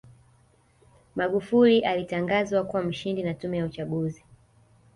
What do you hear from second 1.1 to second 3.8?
magufuli alitangazwa kuwa mshindi na tume ya